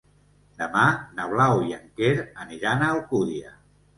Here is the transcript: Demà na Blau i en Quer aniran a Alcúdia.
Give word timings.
Demà 0.61 0.85
na 1.19 1.27
Blau 1.33 1.61
i 1.67 1.75
en 1.77 1.85
Quer 1.99 2.15
aniran 2.45 2.83
a 2.87 2.91
Alcúdia. 2.97 3.55